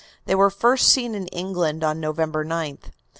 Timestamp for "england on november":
1.27-2.43